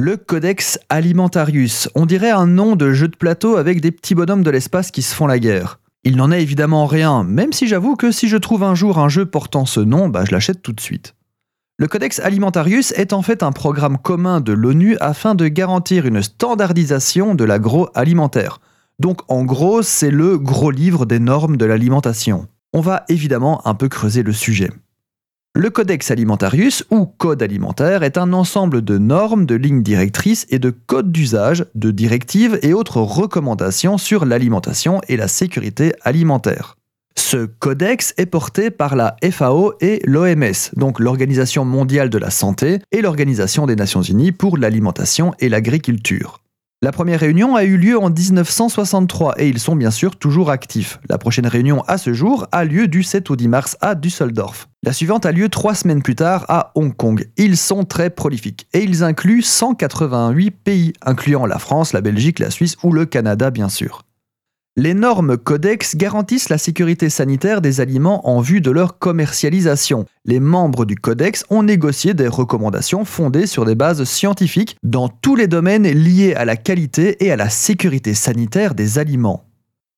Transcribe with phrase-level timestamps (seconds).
[0.00, 4.44] Le Codex Alimentarius, on dirait un nom de jeu de plateau avec des petits bonhommes
[4.44, 5.80] de l'espace qui se font la guerre.
[6.04, 9.08] Il n'en est évidemment rien, même si j'avoue que si je trouve un jour un
[9.08, 11.16] jeu portant ce nom, bah je l'achète tout de suite.
[11.78, 16.22] Le Codex Alimentarius est en fait un programme commun de l'ONU afin de garantir une
[16.22, 18.60] standardisation de l'agroalimentaire.
[19.00, 22.46] Donc en gros, c'est le gros livre des normes de l'alimentation.
[22.72, 24.70] On va évidemment un peu creuser le sujet.
[25.60, 30.60] Le Codex Alimentarius, ou Code alimentaire, est un ensemble de normes, de lignes directrices et
[30.60, 36.76] de codes d'usage, de directives et autres recommandations sur l'alimentation et la sécurité alimentaire.
[37.16, 42.78] Ce codex est porté par la FAO et l'OMS, donc l'Organisation mondiale de la santé
[42.92, 46.38] et l'Organisation des Nations unies pour l'alimentation et l'agriculture.
[46.80, 51.00] La première réunion a eu lieu en 1963 et ils sont bien sûr toujours actifs.
[51.08, 54.68] La prochaine réunion à ce jour a lieu du 7 au 10 mars à Düsseldorf.
[54.84, 57.28] La suivante a lieu trois semaines plus tard à Hong Kong.
[57.36, 62.50] Ils sont très prolifiques et ils incluent 188 pays, incluant la France, la Belgique, la
[62.50, 64.04] Suisse ou le Canada bien sûr.
[64.80, 70.04] Les normes Codex garantissent la sécurité sanitaire des aliments en vue de leur commercialisation.
[70.24, 75.34] Les membres du Codex ont négocié des recommandations fondées sur des bases scientifiques dans tous
[75.34, 79.48] les domaines liés à la qualité et à la sécurité sanitaire des aliments.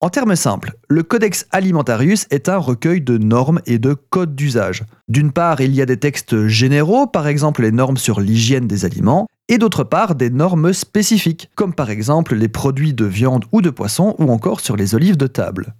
[0.00, 4.84] En termes simples, le Codex Alimentarius est un recueil de normes et de codes d'usage.
[5.06, 8.86] D'une part, il y a des textes généraux, par exemple les normes sur l'hygiène des
[8.86, 13.60] aliments, et d'autre part des normes spécifiques, comme par exemple les produits de viande ou
[13.60, 15.74] de poisson ou encore sur les olives de table.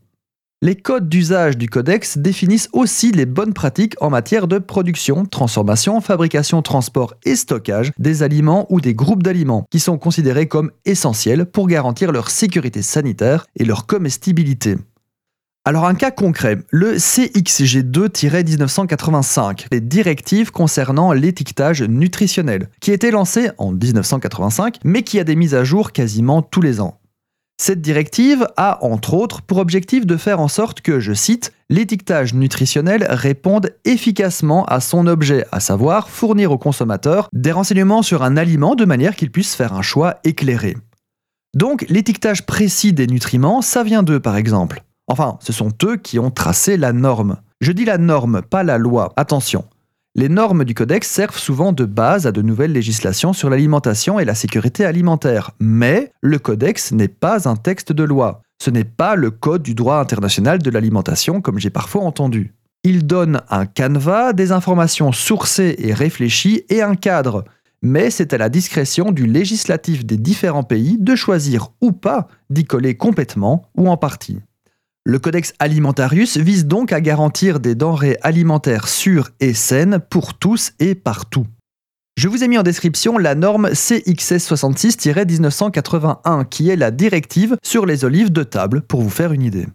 [0.61, 6.03] Les codes d'usage du codex définissent aussi les bonnes pratiques en matière de production, transformation,
[6.03, 11.47] fabrication, transport et stockage des aliments ou des groupes d'aliments, qui sont considérés comme essentiels
[11.47, 14.77] pour garantir leur sécurité sanitaire et leur comestibilité.
[15.65, 23.71] Alors un cas concret, le CXG2-1985, les directives concernant l'étiquetage nutritionnel, qui été lancé en
[23.71, 26.99] 1985, mais qui a des mises à jour quasiment tous les ans.
[27.61, 32.35] Cette directive a, entre autres, pour objectif de faire en sorte que, je cite, l'étiquetage
[32.35, 38.37] nutritionnel réponde efficacement à son objet, à savoir fournir aux consommateurs des renseignements sur un
[38.37, 40.77] aliment de manière qu'ils puissent faire un choix éclairé.
[41.55, 44.83] Donc l'étiquetage précis des nutriments, ça vient d'eux par exemple.
[45.13, 47.37] Enfin, ce sont eux qui ont tracé la norme.
[47.61, 49.13] Je dis la norme, pas la loi.
[49.17, 49.67] Attention.
[50.15, 54.25] Les normes du Codex servent souvent de base à de nouvelles législations sur l'alimentation et
[54.25, 55.51] la sécurité alimentaire.
[55.61, 58.41] Mais le Codex n'est pas un texte de loi.
[58.59, 62.55] Ce n'est pas le Code du droit international de l'alimentation comme j'ai parfois entendu.
[62.83, 67.45] Il donne un canevas, des informations sourcées et réfléchies et un cadre.
[67.83, 72.65] Mais c'est à la discrétion du législatif des différents pays de choisir ou pas d'y
[72.65, 74.39] coller complètement ou en partie.
[75.05, 80.75] Le Codex Alimentarius vise donc à garantir des denrées alimentaires sûres et saines pour tous
[80.79, 81.45] et partout.
[82.17, 87.85] Je vous ai mis en description la norme CXS 66-1981 qui est la directive sur
[87.85, 89.67] les olives de table pour vous faire une idée.